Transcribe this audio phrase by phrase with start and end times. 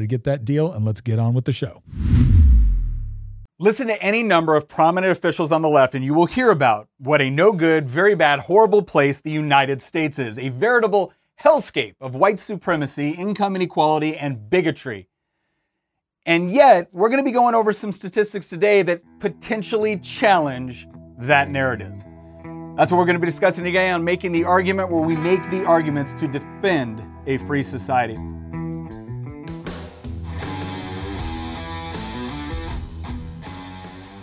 [0.00, 1.82] to get that deal, and let's get on with the show.
[3.60, 6.88] Listen to any number of prominent officials on the left, and you will hear about
[6.98, 11.94] what a no good, very bad, horrible place the United States is a veritable hellscape
[12.00, 15.08] of white supremacy, income inequality, and bigotry.
[16.26, 21.48] And yet, we're going to be going over some statistics today that potentially challenge that
[21.48, 21.92] narrative.
[22.76, 25.48] That's what we're going to be discussing today on Making the Argument, where we make
[25.50, 28.16] the arguments to defend a free society.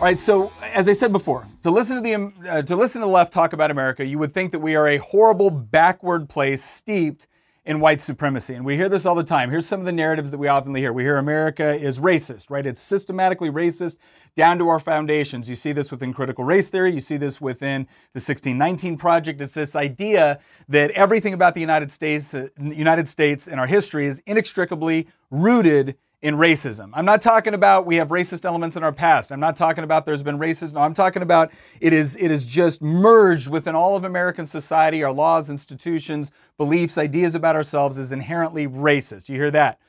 [0.02, 3.02] All right, so as I said before, to listen to the um, uh, to listen
[3.02, 6.27] to the left talk about America, you would think that we are a horrible backward
[6.27, 7.27] place steeped
[7.66, 8.55] in white supremacy.
[8.55, 9.52] And we hear this all the time.
[9.52, 10.91] Here's some of the narratives that we often hear.
[10.91, 12.66] We hear America is racist, right?
[12.66, 13.97] It's systematically racist
[14.33, 15.47] down to our foundations.
[15.47, 19.39] You see this within critical race theory, you see this within the 1619 project.
[19.39, 24.07] It's this idea that everything about the United States, uh, United States and our history
[24.07, 26.91] is inextricably rooted in racism.
[26.94, 29.31] I'm not talking about we have racist elements in our past.
[29.31, 30.73] I'm not talking about there's been racism.
[30.73, 35.03] No, I'm talking about it is it is just merged within all of American society,
[35.03, 39.29] our laws, institutions, beliefs, ideas about ourselves is inherently racist.
[39.29, 39.79] You hear that?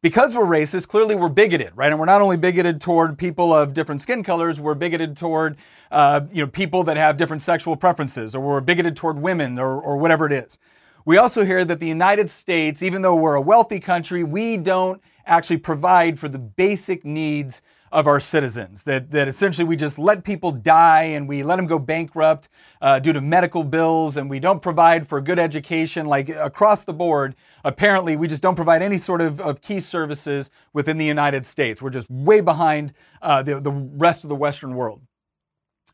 [0.00, 1.90] Because we're racist, clearly we're bigoted, right?
[1.90, 5.56] And we're not only bigoted toward people of different skin colors, we're bigoted toward
[5.90, 9.80] uh, you know people that have different sexual preferences, or we're bigoted toward women, or,
[9.80, 10.58] or whatever it is.
[11.06, 15.00] We also hear that the United States, even though we're a wealthy country, we don't
[15.28, 18.84] actually provide for the basic needs of our citizens.
[18.84, 22.48] That, that essentially we just let people die and we let them go bankrupt
[22.82, 26.06] uh, due to medical bills and we don't provide for good education.
[26.06, 27.34] Like across the board,
[27.64, 31.80] apparently we just don't provide any sort of, of key services within the United States.
[31.80, 35.00] We're just way behind uh, the, the rest of the Western world.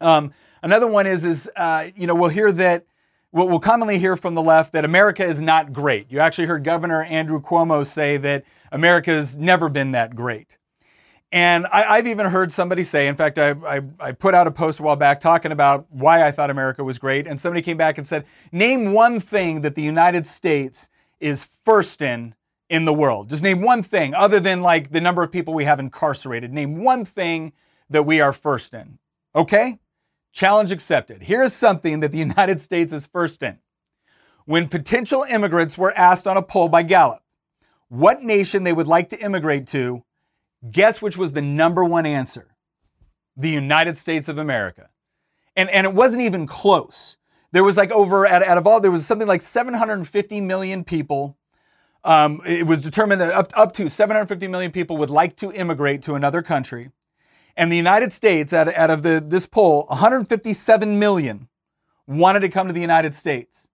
[0.01, 2.87] Um, another one is, is uh, you know, we'll hear that
[3.35, 6.11] we'll commonly hear from the left that America is not great.
[6.11, 10.57] You actually heard Governor Andrew Cuomo say that America's never been that great.
[11.33, 14.53] And I, have even heard somebody say, in fact, I, I, I, put out a
[14.53, 17.27] post a while back talking about why I thought America was great.
[17.27, 22.01] And somebody came back and said, Name one thing that the United States is first
[22.01, 22.37] in
[22.71, 23.31] in the world.
[23.31, 26.53] Just name one thing other than like the number of people we have incarcerated.
[26.53, 27.53] Name one thing
[27.91, 28.99] that we are first in.
[29.35, 29.81] Okay?
[30.35, 31.23] Challenge accepted.
[31.23, 33.59] Here's something that the United States is first in.
[34.47, 37.23] When potential immigrants were asked on a poll by Gallup
[37.89, 40.03] what nation they would like to immigrate to,
[40.69, 42.57] guess which was the number one answer?
[43.37, 44.89] The United States of America.
[45.55, 47.17] And, and it wasn't even close.
[47.53, 51.39] There was like over, out, out of all, there was something like 750 million people.
[52.03, 56.03] Um, it was determined that up, up to 750 million people would like to immigrate
[56.03, 56.91] to another country.
[57.57, 61.49] And the United States, out, out of the, this poll, 157 million
[62.07, 63.69] wanted to come to the United States.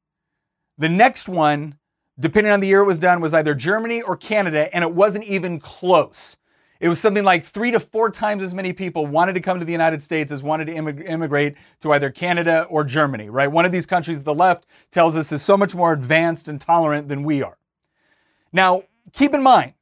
[0.76, 1.76] The next one,
[2.18, 5.24] depending on the year it was done, was either Germany or Canada, and it wasn't
[5.24, 6.36] even close.
[6.80, 9.66] It was something like three to four times as many people wanted to come to
[9.66, 13.48] the United States as wanted to immigrate to either Canada or Germany, right?
[13.48, 17.08] One of these countries the left tells us is so much more advanced and tolerant
[17.08, 17.58] than we are.
[18.50, 19.74] Now, keep in mind,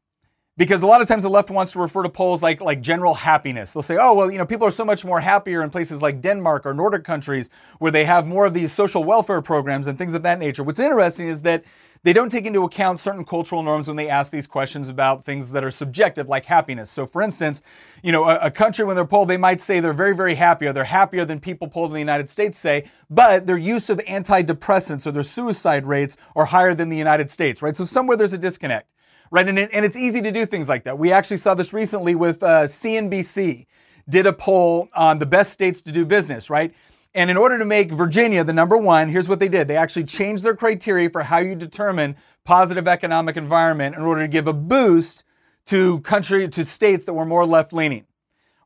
[0.58, 3.14] because a lot of times the left wants to refer to polls like like general
[3.14, 3.72] happiness.
[3.72, 6.20] They'll say, "Oh, well, you know, people are so much more happier in places like
[6.20, 10.12] Denmark or Nordic countries where they have more of these social welfare programs and things
[10.12, 11.64] of that nature." What's interesting is that
[12.02, 15.52] they don't take into account certain cultural norms when they ask these questions about things
[15.52, 16.90] that are subjective, like happiness.
[16.90, 17.62] So, for instance,
[18.02, 20.66] you know, a, a, country when they're polled, they might say they're very, very happy,
[20.66, 23.98] or they're happier than people polled in the United States say, but their use of
[23.98, 27.74] antidepressants or their suicide rates are higher than the United States, right?
[27.74, 28.88] So somewhere there's a disconnect
[29.30, 29.48] right?
[29.48, 30.98] And, and it's easy to do things like that.
[30.98, 33.66] We actually saw this recently with uh, CNBC
[34.08, 36.72] did a poll on the best states to do business, right?
[37.14, 39.68] And in order to make Virginia the number one, here's what they did.
[39.68, 44.28] They actually changed their criteria for how you determine positive economic environment in order to
[44.28, 45.24] give a boost
[45.66, 48.06] to country to states that were more left leaning.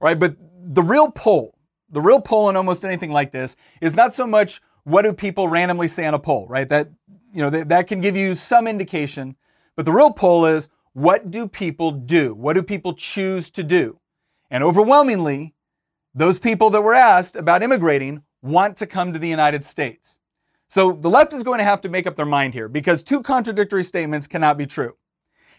[0.01, 0.19] Right?
[0.19, 1.57] But the real poll,
[1.91, 5.49] the real poll in almost anything like this is not so much what do people
[5.49, 6.69] randomly say on a poll, right?
[6.69, 6.89] That
[7.33, 9.37] you know that, that can give you some indication,
[9.77, 12.35] but the real poll is what do people do?
[12.35, 13.99] What do people choose to do?
[14.51, 15.55] And overwhelmingly,
[16.15, 20.19] those people that were asked about immigrating want to come to the United States.
[20.69, 23.23] So the left is going to have to make up their mind here because two
[23.23, 24.97] contradictory statements cannot be true.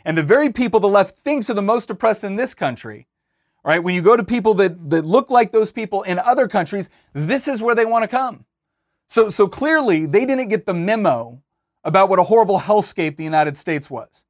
[0.05, 3.07] And the very people the left thinks are the most oppressed in this country,
[3.63, 3.83] right?
[3.83, 7.47] When you go to people that, that look like those people in other countries, this
[7.47, 8.45] is where they want to come.
[9.07, 11.42] So, so clearly, they didn't get the memo
[11.83, 14.25] about what a horrible hellscape the United States was.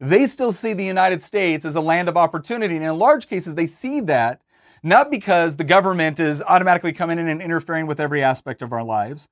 [0.00, 2.76] They still see the United States as a land of opportunity.
[2.76, 4.40] And in large cases, they see that
[4.82, 8.84] not because the government is automatically coming in and interfering with every aspect of our
[8.84, 9.28] lives,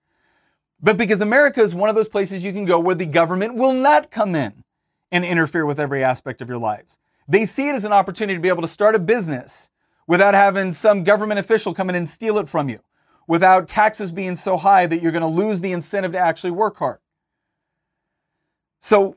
[0.81, 3.73] but because America is one of those places you can go where the government will
[3.73, 4.65] not come in
[5.13, 6.99] and interfere with every aspect of your lives.
[7.29, 9.71] They see it as an opportunity to be able to start a business
[10.07, 12.81] without having some government official come in and steal it from you,
[13.27, 16.77] without taxes being so high that you're going to lose the incentive to actually work
[16.77, 16.99] hard.
[18.81, 19.17] So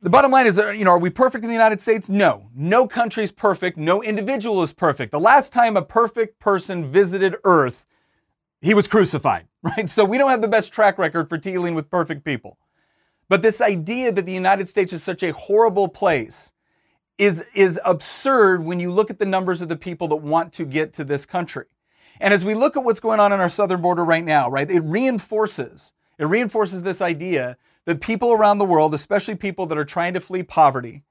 [0.00, 2.08] the bottom line is, uh, you know, are we perfect in the United States?
[2.08, 2.50] No.
[2.54, 3.76] No country is perfect.
[3.76, 5.10] No individual is perfect.
[5.10, 7.86] The last time a perfect person visited Earth,
[8.60, 9.88] he was crucified, right?
[9.88, 12.58] So we don't have the best track record for dealing with perfect people.
[13.28, 16.52] But this idea that the United States is such a horrible place
[17.18, 20.64] is, is absurd when you look at the numbers of the people that want to
[20.64, 21.66] get to this country.
[22.20, 24.70] And as we look at what's going on on our southern border right now, right,
[24.70, 27.56] it reinforces, it reinforces this idea
[27.88, 31.04] that people around the world, especially people that are trying to flee poverty,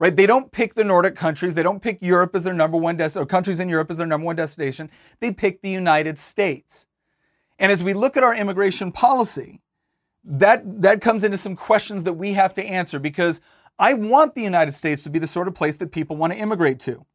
[0.00, 0.16] right?
[0.16, 1.54] They don't pick the Nordic countries.
[1.54, 4.08] They don't pick Europe as their number one destination, or countries in Europe as their
[4.08, 4.90] number one destination.
[5.20, 6.88] They pick the United States.
[7.60, 9.60] And as we look at our immigration policy,
[10.24, 13.40] that, that comes into some questions that we have to answer because
[13.78, 16.38] I want the United States to be the sort of place that people want to
[16.40, 17.06] immigrate to.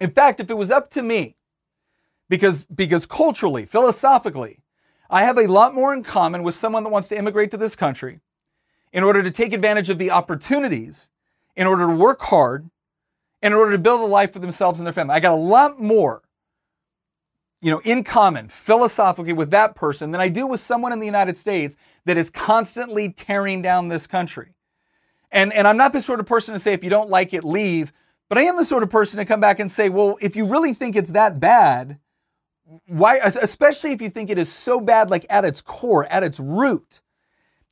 [0.00, 1.36] In fact, if it was up to me,
[2.28, 4.63] because, because culturally, philosophically,
[5.14, 7.76] I have a lot more in common with someone that wants to immigrate to this
[7.76, 8.18] country
[8.92, 11.08] in order to take advantage of the opportunities,
[11.54, 12.68] in order to work hard,
[13.40, 15.14] in order to build a life for themselves and their family.
[15.14, 16.22] I got a lot more,
[17.62, 21.06] you know, in common philosophically with that person than I do with someone in the
[21.06, 21.76] United States
[22.06, 24.56] that is constantly tearing down this country.
[25.30, 27.44] And, and I'm not the sort of person to say, if you don't like it,
[27.44, 27.92] leave.
[28.28, 30.44] But I am the sort of person to come back and say, well, if you
[30.44, 32.00] really think it's that bad,
[32.86, 36.40] why, especially if you think it is so bad, like at its core, at its
[36.40, 37.02] root,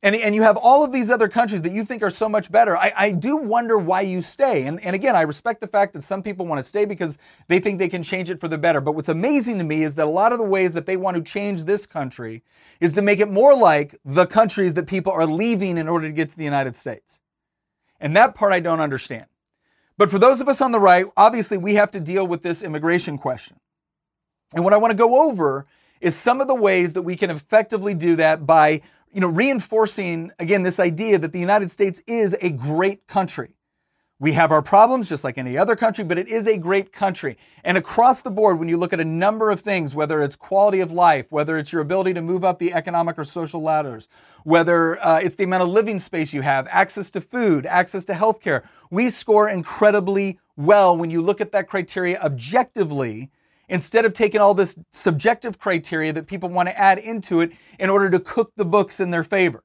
[0.03, 2.51] and, and you have all of these other countries that you think are so much
[2.51, 4.65] better, I, I do wonder why you stay.
[4.65, 7.17] And, and again, I respect the fact that some people want to stay because
[7.47, 8.81] they think they can change it for the better.
[8.81, 11.15] But what's amazing to me is that a lot of the ways that they want
[11.15, 12.43] to change this country
[12.81, 16.13] is to make it more like the countries that people are leaving in order to
[16.13, 17.21] get to the United States.
[18.01, 19.27] And that part I don't understand.
[19.97, 22.61] But for those of us on the right, obviously we have to deal with this
[22.61, 23.57] immigration question.
[24.55, 25.65] And what I want to go over
[26.01, 28.81] is some of the ways that we can effectively do that by
[29.13, 33.55] you know, reinforcing again this idea that the United States is a great country.
[34.19, 37.37] We have our problems just like any other country, but it is a great country.
[37.63, 40.79] And across the board, when you look at a number of things, whether it's quality
[40.79, 44.07] of life, whether it's your ability to move up the economic or social ladders,
[44.43, 48.13] whether uh, it's the amount of living space you have, access to food, access to
[48.13, 53.29] healthcare, we score incredibly well when you look at that criteria objectively
[53.69, 57.89] instead of taking all this subjective criteria that people want to add into it in
[57.89, 59.63] order to cook the books in their favor.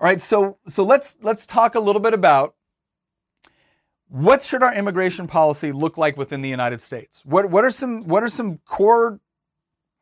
[0.00, 2.54] All right, so so let's let's talk a little bit about
[4.08, 7.24] what should our immigration policy look like within the United States?
[7.24, 9.20] What what are some what are some core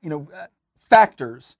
[0.02, 0.46] you know uh,
[0.78, 1.56] factors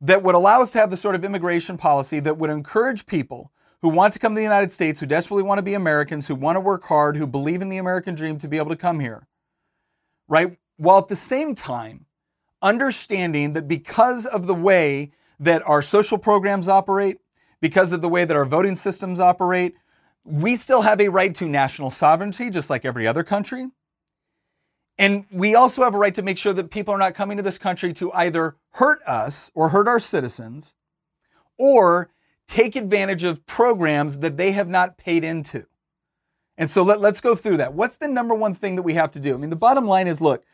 [0.00, 3.52] that would allow us to have the sort of immigration policy that would encourage people
[3.82, 6.34] who want to come to the United States, who desperately want to be Americans, who
[6.34, 9.00] want to work hard, who believe in the American dream to be able to come
[9.00, 9.26] here,
[10.28, 10.56] right?
[10.82, 12.06] While at the same time
[12.60, 17.18] understanding that because of the way that our social programs operate,
[17.60, 19.76] because of the way that our voting systems operate,
[20.24, 23.66] we still have a right to national sovereignty, just like every other country.
[24.98, 27.44] And we also have a right to make sure that people are not coming to
[27.44, 30.74] this country to either hurt us or hurt our citizens
[31.58, 32.10] or
[32.48, 35.64] take advantage of programs that they have not paid into.
[36.58, 37.72] And so let, us go through that.
[37.72, 39.34] What's the number one thing that we have to do?
[39.34, 40.44] I mean, the bottom line is look,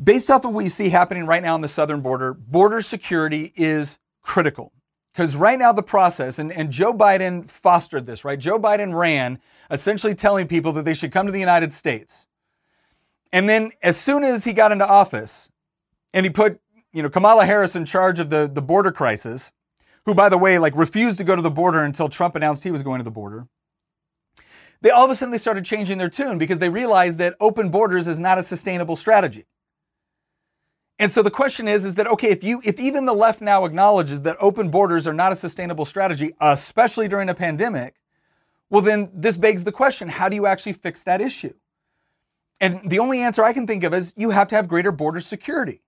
[0.00, 3.52] based off of what you see happening right now on the southern border, border security
[3.56, 4.72] is critical.
[5.12, 8.38] Because right now, the process, and, and Joe Biden fostered this, right?
[8.38, 9.38] Joe Biden ran
[9.70, 12.26] essentially telling people that they should come to the United States.
[13.30, 15.50] And then, as soon as he got into office
[16.14, 16.60] and he put,
[16.94, 19.52] you know, Kamala Harris in charge of the, the border crisis,
[20.06, 22.70] who, by the way, like refused to go to the border until Trump announced he
[22.70, 23.46] was going to the border,
[24.80, 27.70] they all of a sudden they started changing their tune because they realized that open
[27.70, 29.44] borders is not a sustainable strategy.
[30.98, 33.64] And so the question is, is that okay, if you if even the left now
[33.64, 37.96] acknowledges that open borders are not a sustainable strategy, especially during a pandemic,
[38.70, 41.54] well then this begs the question, how do you actually fix that issue?
[42.60, 45.20] And the only answer I can think of is you have to have greater border
[45.20, 45.82] security.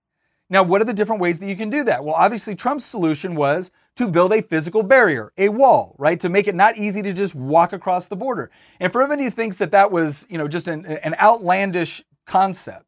[0.51, 2.05] Now, what are the different ways that you can do that?
[2.05, 6.19] Well, obviously, Trump's solution was to build a physical barrier, a wall, right?
[6.21, 8.51] To make it not easy to just walk across the border.
[8.79, 12.85] And for everybody who thinks that that was, you know, just an, an outlandish concept,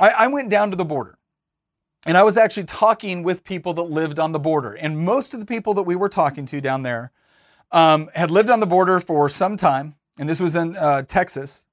[0.00, 1.18] I, I went down to the border
[2.06, 4.72] and I was actually talking with people that lived on the border.
[4.72, 7.12] And most of the people that we were talking to down there
[7.70, 9.94] um, had lived on the border for some time.
[10.18, 11.64] And this was in uh, Texas.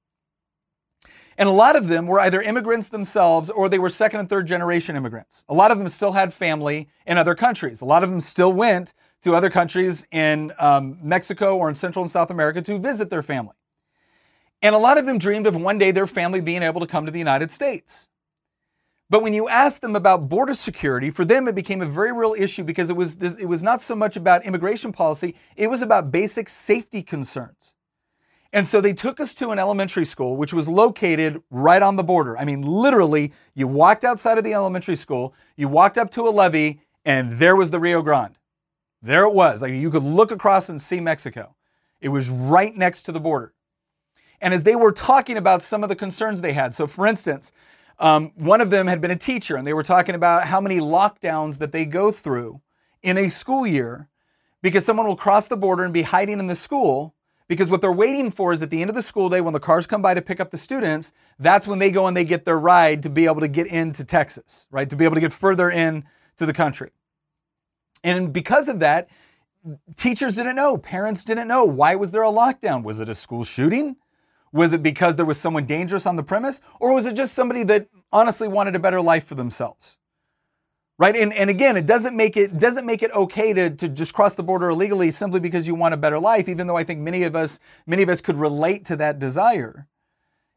[1.38, 4.46] And a lot of them were either immigrants themselves or they were second and third
[4.46, 5.44] generation immigrants.
[5.48, 7.80] A lot of them still had family in other countries.
[7.80, 8.92] A lot of them still went
[9.22, 13.22] to other countries in um, Mexico or in Central and South America to visit their
[13.22, 13.54] family.
[14.60, 17.06] And a lot of them dreamed of one day their family being able to come
[17.06, 18.08] to the United States.
[19.10, 22.34] But when you ask them about border security, for them it became a very real
[22.38, 26.10] issue because it was, it was not so much about immigration policy, it was about
[26.10, 27.74] basic safety concerns.
[28.52, 32.02] And so they took us to an elementary school, which was located right on the
[32.02, 32.36] border.
[32.38, 36.30] I mean, literally, you walked outside of the elementary school, you walked up to a
[36.30, 38.38] levee, and there was the Rio Grande.
[39.02, 39.62] There it was.
[39.62, 41.54] Like you could look across and see Mexico.
[42.00, 43.52] It was right next to the border.
[44.40, 47.52] And as they were talking about some of the concerns they had, so for instance,
[47.98, 50.78] um, one of them had been a teacher, and they were talking about how many
[50.78, 52.60] lockdowns that they go through
[53.02, 54.08] in a school year
[54.62, 57.14] because someone will cross the border and be hiding in the school
[57.48, 59.60] because what they're waiting for is at the end of the school day when the
[59.60, 62.44] cars come by to pick up the students, that's when they go and they get
[62.44, 64.88] their ride to be able to get into Texas, right?
[64.90, 66.04] To be able to get further in
[66.36, 66.90] to the country.
[68.04, 69.08] And because of that,
[69.96, 71.64] teachers didn't know, parents didn't know.
[71.64, 72.82] Why was there a lockdown?
[72.82, 73.96] Was it a school shooting?
[74.52, 76.60] Was it because there was someone dangerous on the premise?
[76.80, 79.98] Or was it just somebody that honestly wanted a better life for themselves?
[80.98, 81.16] right?
[81.16, 84.34] And, and again, it doesn't make it doesn't make it okay to, to just cross
[84.34, 87.22] the border illegally simply because you want a better life, even though I think many
[87.22, 89.86] of us many of us could relate to that desire.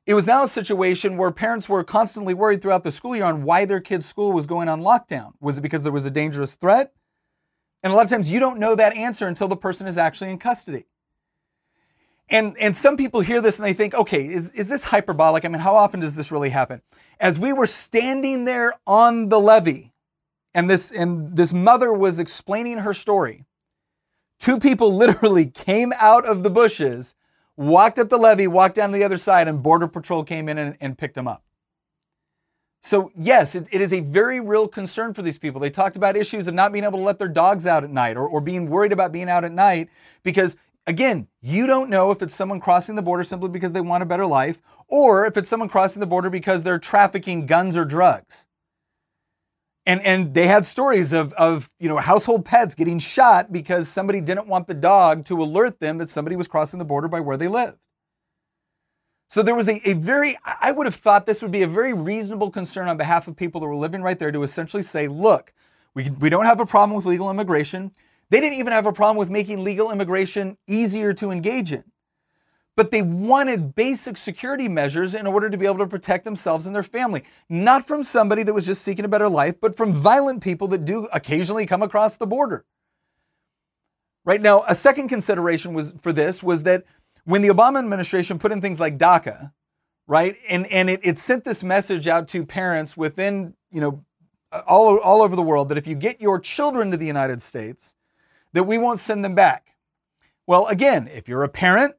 [0.07, 3.43] It was now a situation where parents were constantly worried throughout the school year on
[3.43, 5.33] why their kid's school was going on lockdown.
[5.39, 6.91] Was it because there was a dangerous threat?
[7.83, 10.31] And a lot of times you don't know that answer until the person is actually
[10.31, 10.85] in custody.
[12.31, 15.45] And, and some people hear this and they think, okay, is, is this hyperbolic?
[15.45, 16.81] I mean, how often does this really happen?
[17.19, 19.91] As we were standing there on the levee,
[20.53, 23.45] and this and this mother was explaining her story.
[24.39, 27.15] Two people literally came out of the bushes,
[27.57, 30.77] walked up the levee, walked down the other side, and Border Patrol came in and,
[30.81, 31.43] and picked them up.
[32.83, 35.61] So, yes, it, it is a very real concern for these people.
[35.61, 38.17] They talked about issues of not being able to let their dogs out at night
[38.17, 39.89] or, or being worried about being out at night
[40.23, 40.57] because,
[40.87, 44.05] again, you don't know if it's someone crossing the border simply because they want a
[44.05, 48.47] better life or if it's someone crossing the border because they're trafficking guns or drugs.
[49.85, 54.21] And, and they had stories of, of you know household pets getting shot because somebody
[54.21, 57.37] didn't want the dog to alert them that somebody was crossing the border by where
[57.37, 57.77] they lived.
[59.31, 61.93] So there was a, a very, I would have thought this would be a very
[61.93, 65.53] reasonable concern on behalf of people that were living right there to essentially say, look,
[65.93, 67.91] we, we don't have a problem with legal immigration.
[68.31, 71.83] They didn't even have a problem with making legal immigration easier to engage in
[72.75, 76.75] but they wanted basic security measures in order to be able to protect themselves and
[76.75, 77.23] their family.
[77.49, 80.85] Not from somebody that was just seeking a better life, but from violent people that
[80.85, 82.65] do occasionally come across the border.
[84.23, 86.85] Right now, a second consideration was for this was that
[87.25, 89.51] when the Obama administration put in things like DACA,
[90.07, 94.03] right, and, and it, it sent this message out to parents within, you know,
[94.67, 97.95] all, all over the world that if you get your children to the United States,
[98.53, 99.75] that we won't send them back.
[100.47, 101.95] Well, again, if you're a parent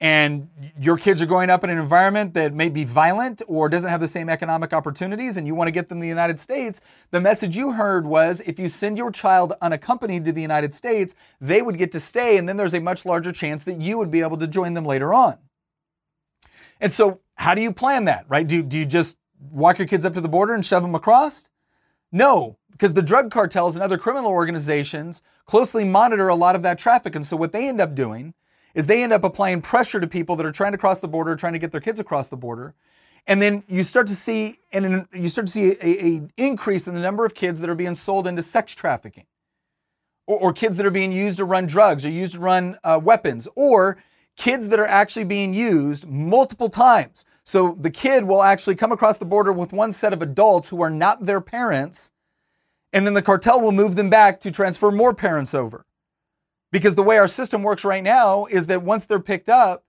[0.00, 0.48] and
[0.80, 4.00] your kids are growing up in an environment that may be violent or doesn't have
[4.00, 6.80] the same economic opportunities and you want to get them to the United States,
[7.12, 11.14] the message you heard was if you send your child unaccompanied to the United States,
[11.40, 14.10] they would get to stay and then there's a much larger chance that you would
[14.10, 15.38] be able to join them later on.
[16.80, 18.46] And so, how do you plan that, right?
[18.46, 21.48] Do, do you just walk your kids up to the border and shove them across?
[22.10, 26.80] No, because the drug cartels and other criminal organizations closely monitor a lot of that
[26.80, 27.14] traffic.
[27.14, 28.34] And so, what they end up doing
[28.74, 31.36] is they end up applying pressure to people that are trying to cross the border,
[31.36, 32.74] trying to get their kids across the border.
[33.28, 36.94] And then you start to see, and you start to see a, a, increase in
[36.94, 39.26] the number of kids that are being sold into sex trafficking,
[40.26, 42.98] or, or kids that are being used to run drugs, or used to run uh,
[43.00, 44.02] weapons, or
[44.36, 47.26] kids that are actually being used multiple times.
[47.44, 50.82] So the kid will actually come across the border with one set of adults who
[50.82, 52.11] are not their parents,
[52.92, 55.86] and then the cartel will move them back to transfer more parents over.
[56.72, 59.84] Because the way our system works right now is that once they're picked up,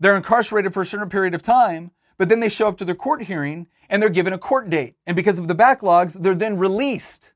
[0.00, 2.94] They're incarcerated for a certain period of time, but then they show up to their
[2.94, 4.96] court hearing and they're given a court date.
[5.06, 7.34] And because of the backlogs, they're then released.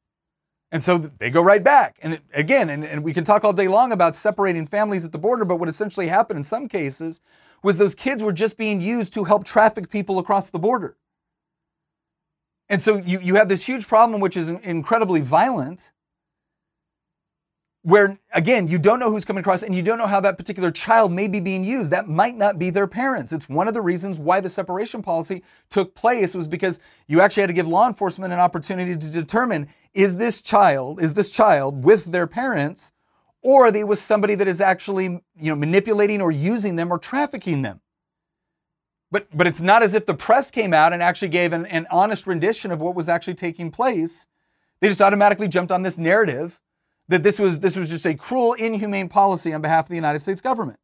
[0.72, 1.98] And so they go right back.
[2.02, 5.12] And it, again, and, and we can talk all day long about separating families at
[5.12, 7.20] the border, but what essentially happened in some cases
[7.62, 10.96] was those kids were just being used to help traffic people across the border.
[12.70, 15.90] And so you, you have this huge problem, which is incredibly violent,
[17.82, 20.70] where again, you don't know who's coming across and you don't know how that particular
[20.70, 21.90] child may be being used.
[21.90, 23.32] That might not be their parents.
[23.32, 27.40] It's one of the reasons why the separation policy took place was because you actually
[27.40, 31.82] had to give law enforcement an opportunity to determine is this child, is this child
[31.82, 32.92] with their parents
[33.42, 37.62] or they with somebody that is actually, you know, manipulating or using them or trafficking
[37.62, 37.80] them?
[39.10, 41.86] But, but it's not as if the press came out and actually gave an, an
[41.90, 44.26] honest rendition of what was actually taking place.
[44.80, 46.60] They just automatically jumped on this narrative
[47.08, 50.20] that this was, this was just a cruel, inhumane policy on behalf of the United
[50.20, 50.78] States government.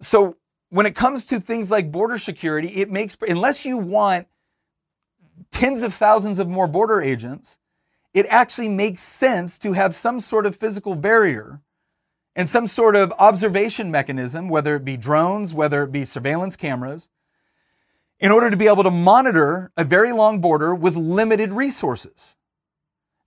[0.00, 0.36] So
[0.68, 4.26] when it comes to things like border security, it makes, unless you want
[5.50, 7.58] tens of thousands of more border agents,
[8.12, 11.60] it actually makes sense to have some sort of physical barrier
[12.34, 17.08] and some sort of observation mechanism, whether it be drones, whether it be surveillance cameras,
[18.20, 22.36] in order to be able to monitor a very long border with limited resources.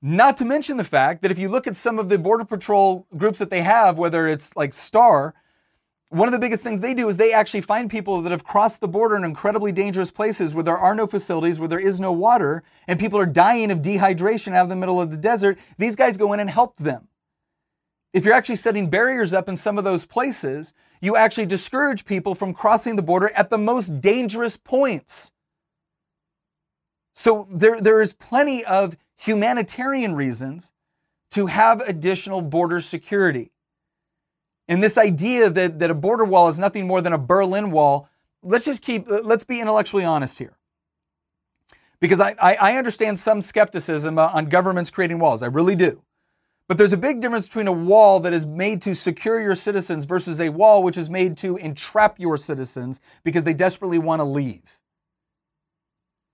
[0.01, 3.07] Not to mention the fact that if you look at some of the Border Patrol
[3.17, 5.33] groups that they have, whether it's like STAR,
[6.09, 8.79] one of the biggest things they do is they actually find people that have crossed
[8.79, 12.11] the border in incredibly dangerous places where there are no facilities, where there is no
[12.11, 15.57] water, and people are dying of dehydration out of the middle of the desert.
[15.77, 17.07] These guys go in and help them.
[18.15, 22.33] If you're actually setting barriers up in some of those places, you actually discourage people
[22.33, 25.33] from crossing the border at the most dangerous points.
[27.13, 30.71] So there, there is plenty of humanitarian reasons
[31.31, 33.51] to have additional border security.
[34.69, 38.07] And this idea that, that a border wall is nothing more than a Berlin Wall,
[38.41, 40.57] let's just keep, let's be intellectually honest here.
[41.99, 45.43] Because I, I, I understand some skepticism uh, on governments creating walls.
[45.43, 46.04] I really do.
[46.67, 50.05] But there's a big difference between a wall that is made to secure your citizens
[50.05, 54.23] versus a wall which is made to entrap your citizens because they desperately want to
[54.23, 54.79] leave.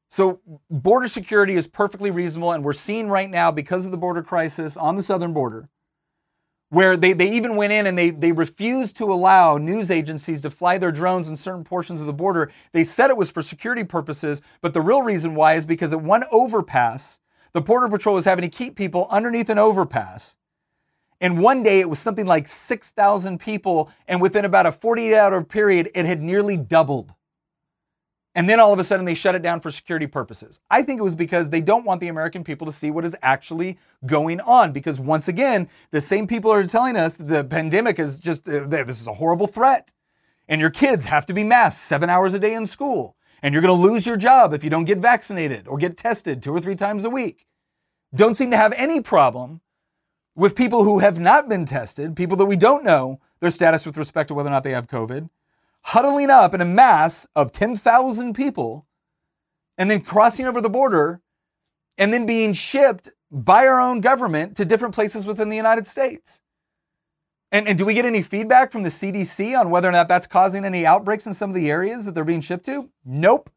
[0.10, 4.22] So, border security is perfectly reasonable, and we're seeing right now, because of the border
[4.22, 5.70] crisis on the southern border,
[6.68, 10.50] where they, they even went in and they, they refused to allow news agencies to
[10.50, 12.52] fly their drones in certain portions of the border.
[12.74, 16.02] They said it was for security purposes, but the real reason why is because at
[16.02, 17.20] one overpass,
[17.54, 20.38] the Border Patrol was having to keep people underneath an overpass.
[21.20, 25.44] And one day it was something like 6,000 people, and within about a 48 hour
[25.44, 27.14] period, it had nearly doubled.
[28.34, 30.60] And then all of a sudden they shut it down for security purposes.
[30.70, 33.16] I think it was because they don't want the American people to see what is
[33.22, 34.72] actually going on.
[34.72, 39.02] Because once again, the same people are telling us the pandemic is just, uh, this
[39.02, 39.92] is a horrible threat.
[40.48, 43.62] And your kids have to be masked seven hours a day in school and you're
[43.62, 46.60] going to lose your job if you don't get vaccinated or get tested two or
[46.60, 47.48] three times a week.
[48.14, 49.62] Don't seem to have any problem
[50.36, 53.98] with people who have not been tested, people that we don't know their status with
[53.98, 55.30] respect to whether or not they have COVID,
[55.84, 58.86] huddling up in a mass of 10,000 people
[59.78, 61.22] and then crossing over the border
[61.98, 66.41] and then being shipped by our own government to different places within the United States.
[67.52, 70.28] And, and do we get any feedback from the CDC on whether or not that's
[70.28, 72.90] causing any outbreaks in some of the areas that they're being shipped to?
[73.04, 73.50] Nope.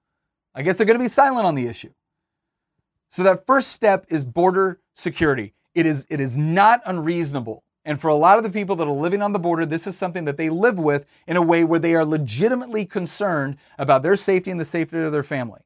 [0.54, 1.90] I guess they're going to be silent on the issue.
[3.11, 5.54] So that first step is border security.
[5.74, 7.62] It is, it is not unreasonable.
[7.85, 9.96] And for a lot of the people that are living on the border, this is
[9.96, 14.16] something that they live with in a way where they are legitimately concerned about their
[14.16, 15.61] safety and the safety of their family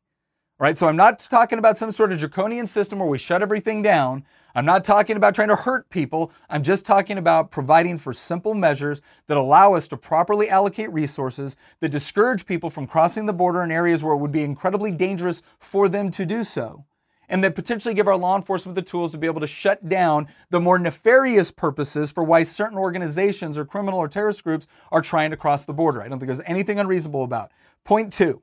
[0.58, 0.76] right?
[0.76, 4.24] So I'm not talking about some sort of draconian system where we shut everything down.
[4.54, 6.32] I'm not talking about trying to hurt people.
[6.50, 11.56] I'm just talking about providing for simple measures that allow us to properly allocate resources
[11.80, 15.42] that discourage people from crossing the border in areas where it would be incredibly dangerous
[15.60, 16.84] for them to do so.
[17.28, 20.28] And that potentially give our law enforcement the tools to be able to shut down
[20.48, 25.30] the more nefarious purposes for why certain organizations or criminal or terrorist groups are trying
[25.30, 26.02] to cross the border.
[26.02, 27.52] I don't think there's anything unreasonable about.
[27.84, 28.42] Point two,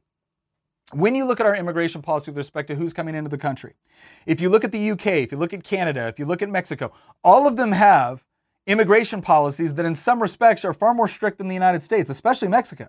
[0.94, 3.74] when you look at our immigration policy with respect to who's coming into the country,
[4.26, 6.50] if you look at the UK, if you look at Canada, if you look at
[6.50, 6.94] Mexico,
[7.24, 8.24] all of them have
[8.68, 12.48] immigration policies that in some respects are far more strict than the United States, especially
[12.48, 12.88] Mexico.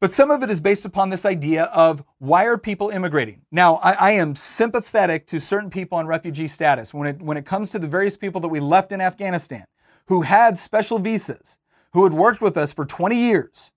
[0.00, 3.42] But some of it is based upon this idea of why are people immigrating?
[3.50, 7.46] Now, I, I, am sympathetic to certain people on refugee status when it, when it
[7.46, 9.64] comes to the various people that we left in Afghanistan
[10.08, 11.58] who had special visas,
[11.92, 13.72] who had worked with us for 20 years,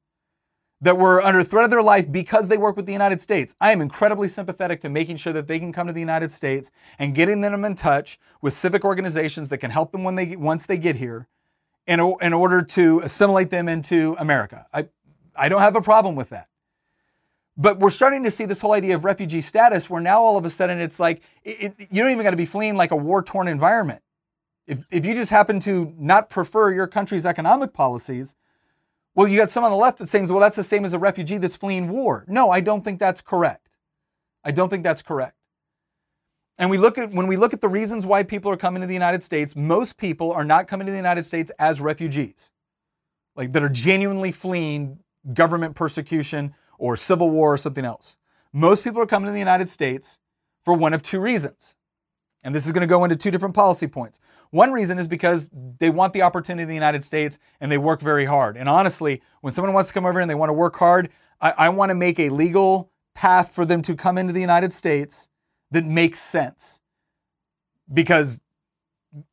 [0.82, 3.56] that were under threat of their life because they work with the United States.
[3.60, 6.72] I am incredibly sympathetic to making sure that they can come to the United States
[7.00, 10.66] and getting them in touch with civic organizations that can help them when they once
[10.66, 11.28] they get here
[11.88, 14.68] in, in order to assimilate them into America.
[14.74, 14.90] I,
[15.36, 16.48] I don't have a problem with that.
[17.60, 20.46] But we're starting to see this whole idea of refugee status where now all of
[20.46, 22.96] a sudden it's like it, it, you don't even got to be fleeing like a
[22.96, 24.04] war torn environment.
[24.68, 28.36] If, if you just happen to not prefer your country's economic policies,
[29.18, 31.00] well, you got some on the left that's saying, well, that's the same as a
[31.00, 32.24] refugee that's fleeing war.
[32.28, 33.76] No, I don't think that's correct.
[34.44, 35.36] I don't think that's correct.
[36.60, 38.88] And we look at when we look at the reasons why people are coming to
[38.88, 42.52] the United States, most people are not coming to the United States as refugees,
[43.36, 45.00] like that are genuinely fleeing
[45.34, 48.18] government persecution or civil war or something else.
[48.54, 50.20] Most people are coming to the United States
[50.64, 51.77] for one of two reasons.
[52.44, 54.20] And this is going to go into two different policy points.
[54.52, 58.00] One reason is because they want the opportunity in the United States and they work
[58.02, 58.58] very hard.
[58.58, 61.10] And honestly, when someone wants to come over and they want to work hard,
[61.42, 64.72] I, I want to make a legal path for them to come into the United
[64.72, 65.30] States
[65.72, 66.82] that makes sense.
[67.92, 68.40] Because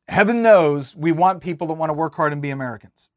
[0.07, 3.09] heaven knows we want people that want to work hard and be Americans.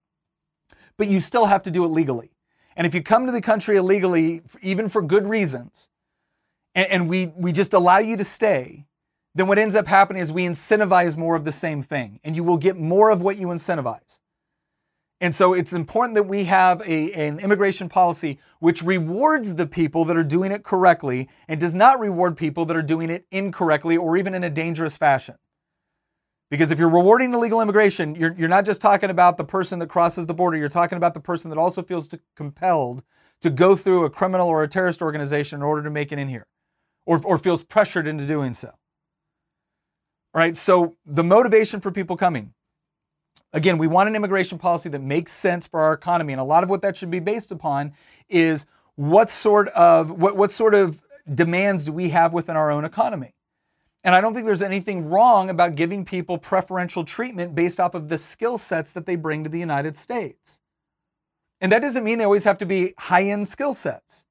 [0.96, 2.30] But you still have to do it legally.
[2.76, 5.88] And if you come to the country illegally, even for good reasons,
[6.74, 8.84] and, and we, we just allow you to stay,
[9.38, 12.42] then what ends up happening is we incentivize more of the same thing, and you
[12.42, 14.20] will get more of what you incentivize.
[15.20, 20.04] And so it's important that we have a, an immigration policy which rewards the people
[20.04, 23.96] that are doing it correctly and does not reward people that are doing it incorrectly
[23.96, 25.34] or even in a dangerous fashion.
[26.50, 29.88] Because if you're rewarding illegal immigration, you're, you're not just talking about the person that
[29.88, 33.02] crosses the border, you're talking about the person that also feels to, compelled
[33.40, 36.28] to go through a criminal or a terrorist organization in order to make it in
[36.28, 36.46] here
[37.06, 38.72] or, or feels pressured into doing so.
[40.38, 42.54] Right, so the motivation for people coming
[43.52, 46.34] Again, we want an immigration policy that makes sense for our economy.
[46.34, 47.94] And a lot of what that should be based upon
[48.28, 51.00] is what sort of what, what sort of
[51.34, 53.34] demands do we have within our own economy?
[54.04, 58.08] And I don't think there's anything wrong about giving people preferential treatment based off of
[58.08, 60.60] the skill sets that they bring to the United States.
[61.60, 64.26] And that doesn't mean they always have to be high end skill sets.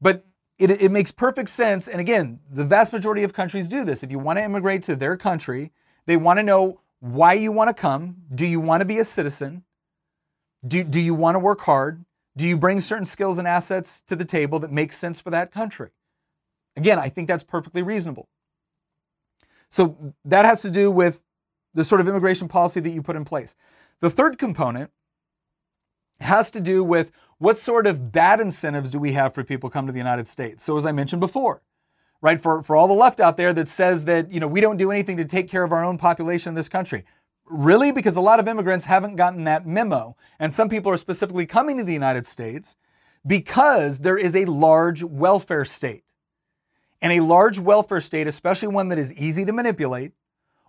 [0.00, 0.24] But
[0.58, 1.86] it, it makes perfect sense.
[1.88, 4.02] And again, the vast majority of countries do this.
[4.02, 5.72] If you want to immigrate to their country,
[6.06, 8.16] they want to know why you want to come.
[8.34, 9.64] Do you want to be a citizen?
[10.66, 12.04] Do, do you want to work hard?
[12.36, 15.52] Do you bring certain skills and assets to the table that make sense for that
[15.52, 15.90] country?
[16.76, 18.28] Again, I think that's perfectly reasonable.
[19.68, 21.22] So that has to do with
[21.74, 23.56] the sort of immigration policy that you put in place.
[24.00, 24.90] The third component
[26.20, 29.86] has to do with what sort of bad incentives do we have for people come
[29.86, 30.62] to the United States?
[30.62, 31.62] So as I mentioned before,
[32.22, 32.40] right?
[32.40, 34.90] For, for all the left out there that says that, you know, we don't do
[34.90, 37.04] anything to take care of our own population in this country.
[37.44, 37.92] Really?
[37.92, 40.16] Because a lot of immigrants haven't gotten that memo.
[40.38, 42.76] And some people are specifically coming to the United States
[43.26, 46.04] because there is a large welfare state.
[47.02, 50.12] And a large welfare state, especially one that is easy to manipulate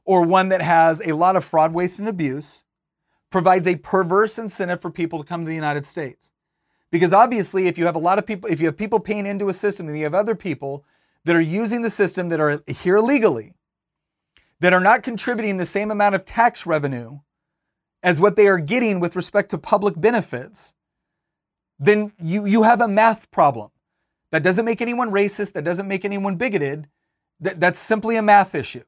[0.03, 2.65] or one that has a lot of fraud, waste, and abuse,
[3.29, 6.31] provides a perverse incentive for people to come to the United States.
[6.91, 9.49] Because obviously, if you have a lot of people, if you have people paying into
[9.49, 10.85] a system and you have other people
[11.25, 13.53] that are using the system that are here legally,
[14.59, 17.19] that are not contributing the same amount of tax revenue
[18.03, 20.73] as what they are getting with respect to public benefits,
[21.79, 23.69] then you, you have a math problem.
[24.31, 26.87] That doesn't make anyone racist, that doesn't make anyone bigoted.
[27.39, 28.83] That, that's simply a math issue.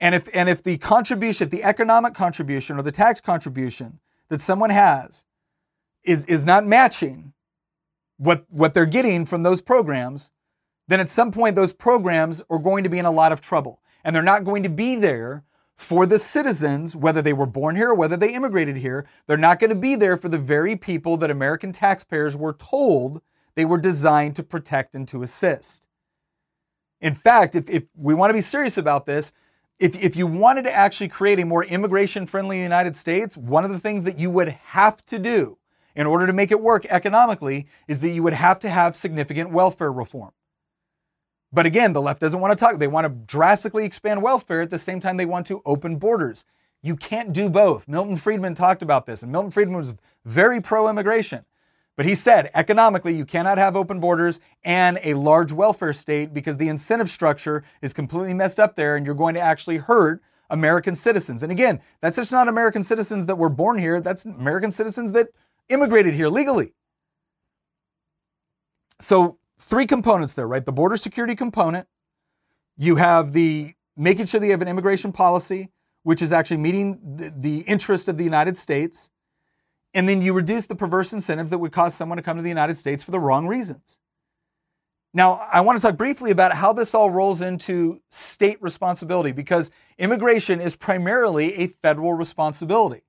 [0.00, 4.40] And if, and if the contribution, if the economic contribution or the tax contribution that
[4.40, 5.24] someone has
[6.04, 7.32] is, is not matching
[8.16, 10.30] what, what they're getting from those programs,
[10.88, 13.80] then at some point those programs are going to be in a lot of trouble.
[14.04, 15.44] And they're not going to be there
[15.76, 19.06] for the citizens, whether they were born here or whether they immigrated here.
[19.26, 23.22] They're not going to be there for the very people that American taxpayers were told
[23.54, 25.88] they were designed to protect and to assist.
[27.00, 29.32] In fact, if, if we want to be serious about this,
[29.78, 33.72] if, if you wanted to actually create a more immigration friendly United States, one of
[33.72, 35.58] the things that you would have to do
[35.94, 39.50] in order to make it work economically is that you would have to have significant
[39.50, 40.32] welfare reform.
[41.52, 42.78] But again, the left doesn't want to talk.
[42.78, 46.44] They want to drastically expand welfare at the same time they want to open borders.
[46.82, 47.86] You can't do both.
[47.86, 51.44] Milton Friedman talked about this, and Milton Friedman was very pro immigration.
[51.94, 56.56] But he said economically, you cannot have open borders and a large welfare state because
[56.56, 60.94] the incentive structure is completely messed up there, and you're going to actually hurt American
[60.94, 61.42] citizens.
[61.42, 65.28] And again, that's just not American citizens that were born here, that's American citizens that
[65.68, 66.74] immigrated here legally.
[69.00, 70.64] So three components there, right?
[70.64, 71.88] The border security component.
[72.76, 75.70] You have the making sure that you have an immigration policy,
[76.04, 79.10] which is actually meeting the, the interest of the United States.
[79.94, 82.48] And then you reduce the perverse incentives that would cause someone to come to the
[82.48, 83.98] United States for the wrong reasons.
[85.14, 89.70] Now, I want to talk briefly about how this all rolls into state responsibility because
[89.98, 93.02] immigration is primarily a federal responsibility.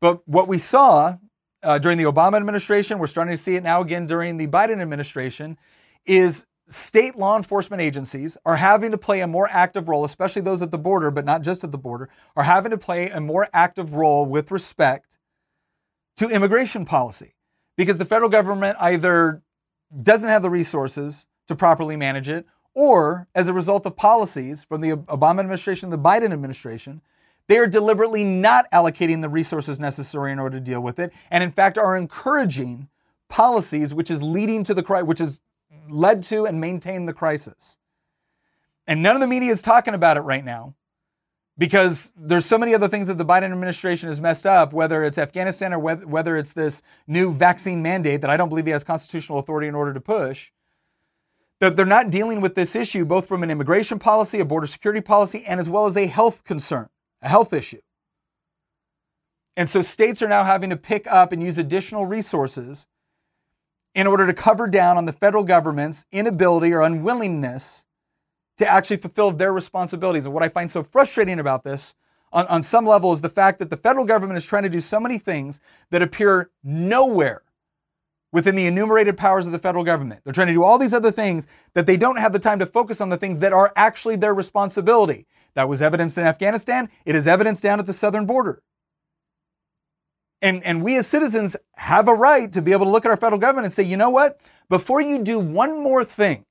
[0.00, 1.18] But what we saw
[1.64, 4.80] uh, during the Obama administration, we're starting to see it now again during the Biden
[4.80, 5.58] administration,
[6.06, 10.62] is state law enforcement agencies are having to play a more active role, especially those
[10.62, 13.48] at the border, but not just at the border, are having to play a more
[13.52, 15.18] active role with respect
[16.16, 17.34] to immigration policy.
[17.76, 19.42] Because the federal government either
[20.02, 24.80] doesn't have the resources to properly manage it, or as a result of policies from
[24.80, 27.02] the Obama administration the Biden administration,
[27.48, 31.44] they are deliberately not allocating the resources necessary in order to deal with it, and
[31.44, 32.88] in fact are encouraging
[33.28, 35.40] policies which is leading to the crisis, which has
[35.88, 37.78] led to and maintained the crisis.
[38.86, 40.74] And none of the media is talking about it right now
[41.56, 45.18] because there's so many other things that the Biden administration has messed up, whether it's
[45.18, 49.38] Afghanistan or whether it's this new vaccine mandate that I don't believe he has constitutional
[49.38, 50.50] authority in order to push
[51.60, 55.00] that they're not dealing with this issue both from an immigration policy, a border security
[55.00, 56.88] policy, and as well as a health concern,
[57.24, 57.80] a health issue.
[59.56, 62.86] And so states are now having to pick up and use additional resources
[63.94, 67.86] in order to cover down on the federal government's inability or unwillingness
[68.58, 70.24] to actually fulfill their responsibilities.
[70.24, 71.94] And what I find so frustrating about this
[72.32, 74.80] on, on some level is the fact that the federal government is trying to do
[74.80, 75.60] so many things
[75.90, 77.42] that appear nowhere
[78.32, 80.20] within the enumerated powers of the federal government.
[80.24, 82.66] They're trying to do all these other things that they don't have the time to
[82.66, 85.26] focus on the things that are actually their responsibility.
[85.54, 86.88] That was evidenced in Afghanistan.
[87.04, 88.62] It is evidenced down at the southern border.
[90.42, 93.16] And, and we as citizens have a right to be able to look at our
[93.16, 94.40] federal government and say, you know what?
[94.68, 96.44] Before you do one more thing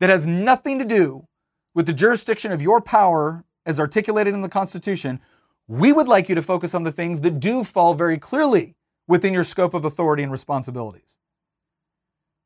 [0.00, 1.26] that has nothing to do
[1.74, 5.20] with the jurisdiction of your power as articulated in the Constitution,
[5.68, 8.76] we would like you to focus on the things that do fall very clearly
[9.08, 11.18] within your scope of authority and responsibilities.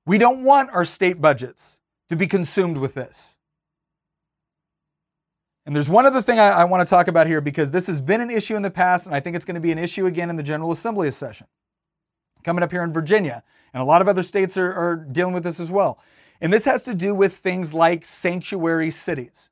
[0.07, 3.39] We don't want our state budgets to be consumed with this.
[5.71, 8.01] And there's one other thing I, I want to talk about here because this has
[8.01, 10.07] been an issue in the past, and I think it's going to be an issue
[10.07, 11.47] again in the General Assembly session
[12.43, 13.45] coming up here in Virginia.
[13.73, 16.01] And a lot of other states are, are dealing with this as well.
[16.41, 19.51] And this has to do with things like sanctuary cities.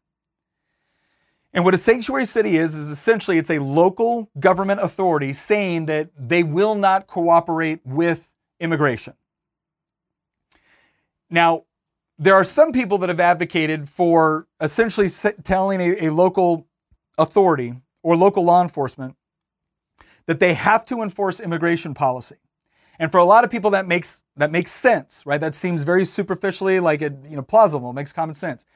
[1.52, 6.11] And what a sanctuary city is, is essentially it's a local government authority saying that
[6.18, 8.28] they will not cooperate with
[8.59, 9.14] immigration.
[11.31, 11.66] Now,
[12.18, 15.09] there are some people that have advocated for essentially
[15.44, 16.66] telling a, a local
[17.16, 19.16] authority or local law enforcement
[20.26, 22.37] that they have to enforce immigration policy.
[22.98, 25.40] And for a lot of people, that makes that makes sense, right?
[25.40, 28.66] That seems very superficially like it, you know, plausible, makes common sense.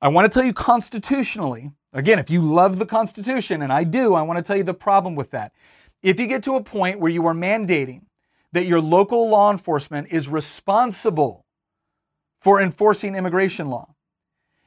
[0.00, 4.14] I want to tell you constitutionally, again, if you love the Constitution, and I do,
[4.14, 5.52] I want to tell you the problem with that.
[6.02, 8.02] If you get to a point where you are mandating
[8.52, 11.44] that your local law enforcement is responsible
[12.40, 13.94] for enforcing immigration law,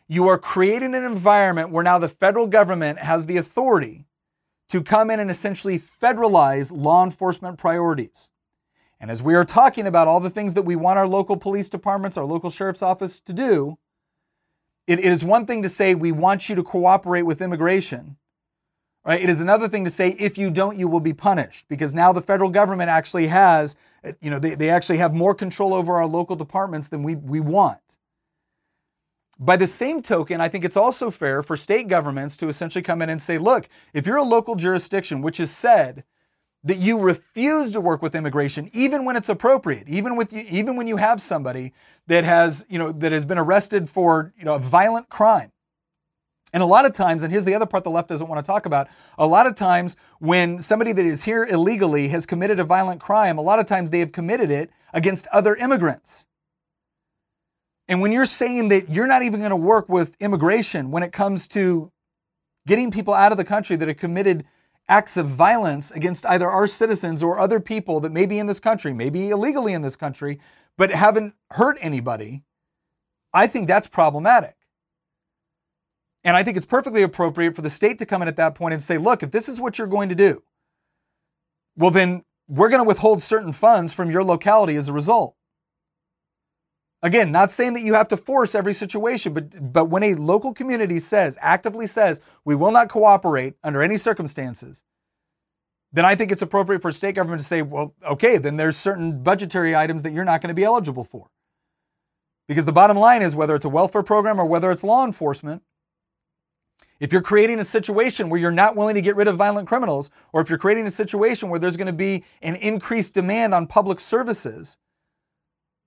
[0.07, 4.05] you are creating an environment where now the federal government has the authority
[4.69, 8.29] to come in and essentially federalize law enforcement priorities.
[8.99, 11.69] And as we are talking about all the things that we want our local police
[11.69, 13.77] departments, our local sheriff's office to do,
[14.85, 18.17] it, it is one thing to say, we want you to cooperate with immigration.
[19.05, 19.21] Right?
[19.21, 21.65] It is another thing to say, if you don't, you will be punished.
[21.67, 23.75] Because now the federal government actually has,
[24.19, 27.39] you know, they, they actually have more control over our local departments than we, we
[27.39, 27.97] want.
[29.39, 33.01] By the same token, I think it's also fair for state governments to essentially come
[33.01, 36.03] in and say, look, if you're a local jurisdiction which has said
[36.63, 40.75] that you refuse to work with immigration even when it's appropriate even with you, even
[40.75, 41.73] when you have somebody
[42.07, 45.51] that has you know that has been arrested for you know a violent crime
[46.53, 48.49] and a lot of times and here's the other part the left doesn't want to
[48.49, 48.87] talk about
[49.17, 53.37] a lot of times when somebody that is here illegally has committed a violent crime
[53.37, 56.27] a lot of times they have committed it against other immigrants
[57.87, 61.11] and when you're saying that you're not even going to work with immigration when it
[61.11, 61.91] comes to
[62.67, 64.45] getting people out of the country that have committed
[64.87, 68.59] acts of violence against either our citizens or other people that may be in this
[68.59, 70.39] country, maybe illegally in this country,
[70.77, 72.43] but haven't hurt anybody,
[73.33, 74.55] I think that's problematic.
[76.23, 78.73] And I think it's perfectly appropriate for the state to come in at that point
[78.73, 80.43] and say, look, if this is what you're going to do,
[81.75, 85.35] well, then we're going to withhold certain funds from your locality as a result.
[87.03, 90.53] Again, not saying that you have to force every situation, but, but when a local
[90.53, 94.83] community says, actively says, we will not cooperate under any circumstances,
[95.91, 99.23] then I think it's appropriate for state government to say, well, okay, then there's certain
[99.23, 101.31] budgetary items that you're not going to be eligible for.
[102.47, 105.63] Because the bottom line is whether it's a welfare program or whether it's law enforcement,
[107.01, 110.11] if you're creating a situation where you're not willing to get rid of violent criminals,
[110.31, 113.65] or if you're creating a situation where there's going to be an increased demand on
[113.65, 114.77] public services,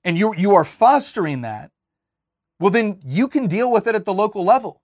[0.03, 1.70] and you, you are fostering that,
[2.59, 4.83] well then you can deal with it at the local level.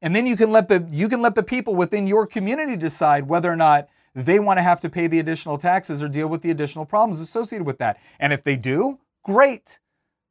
[0.00, 3.28] And then you can let the you can let the people within your community decide
[3.28, 6.40] whether or not they want to have to pay the additional taxes or deal with
[6.40, 8.00] the additional problems associated with that.
[8.18, 9.78] And if they do, great.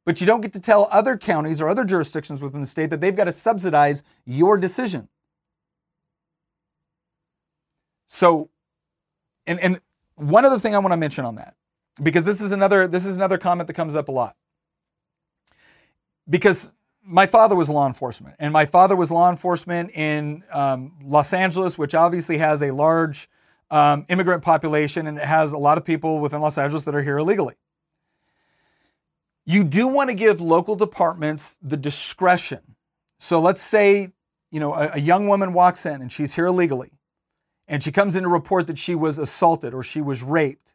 [0.04, 3.00] But you don't get to tell other counties or other jurisdictions within the state that
[3.00, 5.08] they've got to subsidize your decision.
[8.06, 8.50] So,
[9.46, 9.80] and, and
[10.16, 11.54] one other thing I want to mention on that,
[12.02, 14.36] because this is another this is another comment that comes up a lot.
[16.28, 21.32] Because my father was law enforcement, and my father was law enforcement in um, Los
[21.32, 23.28] Angeles, which obviously has a large
[23.70, 27.02] um, immigrant population and it has a lot of people within Los Angeles that are
[27.02, 27.54] here illegally.
[29.46, 32.60] You do want to give local departments the discretion.
[33.18, 34.12] So let's say,
[34.50, 36.92] you know, a, a young woman walks in and she's here illegally
[37.68, 40.74] and she comes in to report that she was assaulted or she was raped.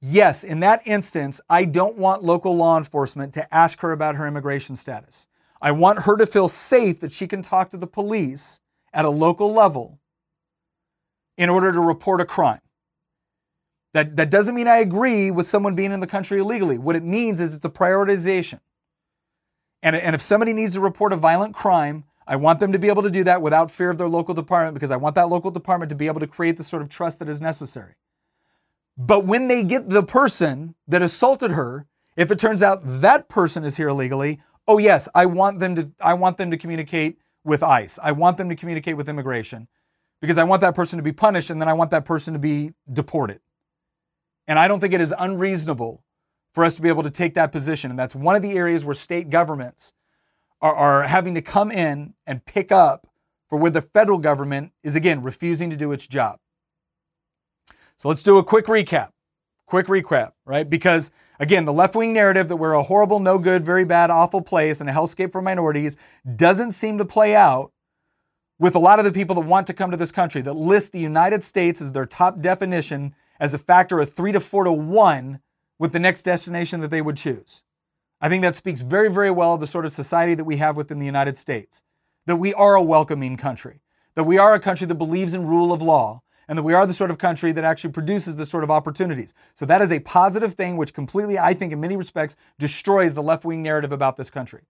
[0.00, 4.26] Yes, in that instance, I don't want local law enforcement to ask her about her
[4.26, 5.28] immigration status.
[5.62, 8.60] I want her to feel safe that she can talk to the police
[8.92, 9.98] at a local level
[11.38, 12.60] in order to report a crime.
[13.94, 16.78] That, that doesn't mean I agree with someone being in the country illegally.
[16.78, 18.60] What it means is it's a prioritization.
[19.82, 22.88] And, and if somebody needs to report a violent crime, I want them to be
[22.88, 25.50] able to do that without fear of their local department because I want that local
[25.52, 27.94] department to be able to create the sort of trust that is necessary.
[28.96, 33.64] But when they get the person that assaulted her, if it turns out that person
[33.64, 37.62] is here illegally, oh yes, I want them to I want them to communicate with
[37.62, 37.98] ICE.
[38.02, 39.68] I want them to communicate with immigration
[40.20, 42.40] because I want that person to be punished and then I want that person to
[42.40, 43.40] be deported.
[44.46, 46.02] And I don't think it is unreasonable
[46.52, 47.90] for us to be able to take that position.
[47.90, 49.92] And that's one of the areas where state governments
[50.60, 53.08] are, are having to come in and pick up
[53.48, 56.38] for where the federal government is, again, refusing to do its job.
[57.96, 59.10] So let's do a quick recap.
[59.66, 60.68] Quick recap, right?
[60.68, 64.42] Because again, the left wing narrative that we're a horrible, no good, very bad, awful
[64.42, 65.96] place and a hellscape for minorities
[66.36, 67.72] doesn't seem to play out
[68.58, 70.92] with a lot of the people that want to come to this country that list
[70.92, 74.72] the United States as their top definition as a factor of three to four to
[74.72, 75.40] one
[75.78, 77.62] with the next destination that they would choose.
[78.20, 80.76] I think that speaks very, very well of the sort of society that we have
[80.76, 81.82] within the United States.
[82.26, 83.82] That we are a welcoming country,
[84.14, 86.86] that we are a country that believes in rule of law, and that we are
[86.86, 89.34] the sort of country that actually produces the sort of opportunities.
[89.54, 93.22] So that is a positive thing, which completely, I think, in many respects, destroys the
[93.22, 94.62] left wing narrative about this country.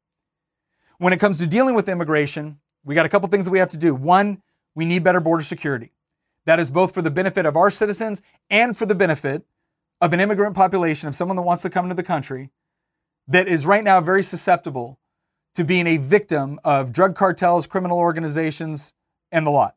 [0.99, 3.71] When it comes to dealing with immigration, we got a couple things that we have
[3.71, 3.95] to do.
[3.95, 4.43] One,
[4.75, 5.93] we need better border security.
[6.47, 9.45] That is both for the benefit of our citizens and for the benefit
[10.01, 12.51] of an immigrant population, of someone that wants to come into the country
[13.29, 14.99] that is right now very susceptible
[15.55, 18.93] to being a victim of drug cartels, criminal organizations,
[19.33, 19.77] and the lot.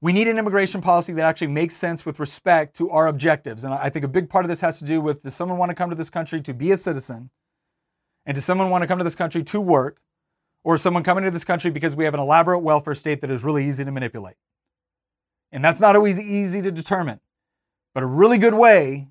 [0.00, 3.64] We need an immigration policy that actually makes sense with respect to our objectives.
[3.64, 5.70] And I think a big part of this has to do with does someone want
[5.70, 7.30] to come to this country to be a citizen?
[8.24, 10.00] And does someone want to come to this country to work?
[10.62, 13.30] Or is someone coming to this country because we have an elaborate welfare state that
[13.30, 14.36] is really easy to manipulate?
[15.52, 17.20] And that's not always easy to determine.
[17.94, 19.08] But a really good way,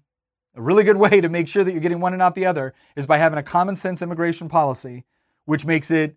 [0.55, 2.73] a really good way to make sure that you're getting one and not the other
[2.95, 5.05] is by having a common sense immigration policy,
[5.45, 6.15] which makes it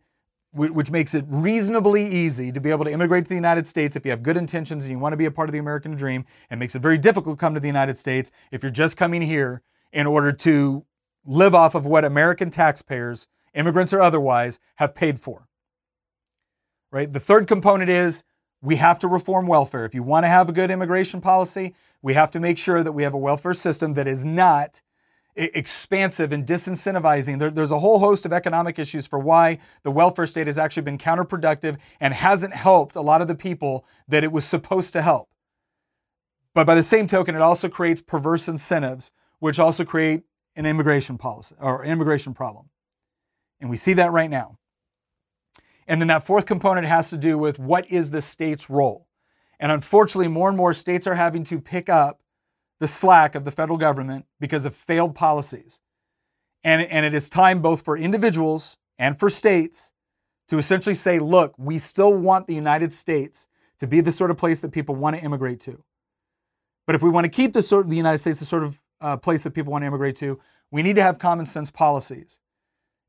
[0.53, 4.05] which makes it reasonably easy to be able to immigrate to the United States if
[4.05, 6.25] you have good intentions and you want to be a part of the American dream,
[6.51, 9.23] and makes it very difficult to come to the United States if you're just coming
[9.23, 10.85] here in order to
[11.25, 15.47] live off of what American taxpayers, immigrants or otherwise, have paid for.
[16.91, 17.13] Right?
[17.13, 18.25] The third component is
[18.63, 19.85] we have to reform welfare.
[19.85, 22.93] If you want to have a good immigration policy, we have to make sure that
[22.93, 24.83] we have a welfare system that is not
[25.37, 27.39] expansive and disincentivizing.
[27.39, 30.83] There, there's a whole host of economic issues for why the welfare state has actually
[30.83, 35.03] been counterproductive and hasn't helped a lot of the people that it was supposed to
[35.03, 35.31] help.
[36.55, 40.25] But by the same token, it also creates perverse incentives, which also create
[40.57, 42.69] an immigration policy or immigration problem.
[43.61, 44.59] And we see that right now.
[45.87, 49.09] And then that fourth component has to do with what is the state's role?
[49.59, 52.21] And unfortunately, more and more states are having to pick up
[52.79, 55.81] the slack of the federal government because of failed policies.
[56.65, 59.93] And, and it is time both for individuals and for states
[60.49, 64.37] to essentially say, look, we still want the United States to be the sort of
[64.37, 65.83] place that people want to immigrate to.
[66.87, 68.81] But if we want to keep the, sort of, the United States the sort of
[69.01, 72.41] uh, place that people want to immigrate to, we need to have common sense policies.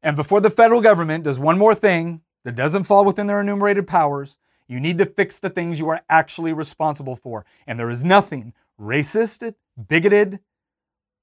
[0.04, 3.88] And before the federal government does one more thing that doesn't fall within their enumerated
[3.88, 4.38] powers,
[4.68, 7.46] you need to fix the things you are actually responsible for.
[7.68, 9.54] And there is nothing racist,
[9.88, 10.40] bigoted,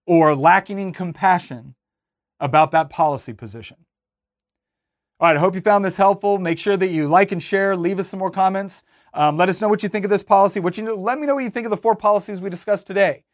[0.07, 1.75] or lacking in compassion
[2.41, 3.79] about that policy position.
[5.21, 6.39] All right, I hope you found this helpful.
[6.39, 8.85] Make sure that you like and share, leave us some more comments.
[9.13, 10.61] Um, let us know what you think of this policy.
[10.61, 12.87] What you know, let me know what you think of the four policies we discussed
[12.87, 13.25] today,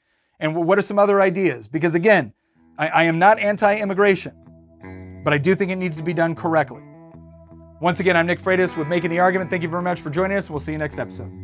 [0.41, 1.69] and what are some other ideas.
[1.69, 2.33] Because again,
[2.79, 4.33] I, I am not anti-immigration.
[5.25, 6.83] but I do think it needs to be done correctly.
[7.85, 9.51] Once again, I'm Nick Freitas with Making the Argument.
[9.51, 10.49] Thank you very much for joining us.
[10.49, 11.44] We'll see you next episode.